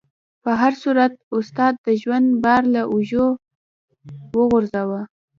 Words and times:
په 0.43 0.51
هر 0.61 0.73
صورت 0.83 1.13
استاد 1.37 1.73
د 1.85 1.87
ژوند 2.01 2.27
بار 2.43 2.63
له 2.73 2.81
اوږو 2.91 3.27
وغورځاوه. 4.37 5.01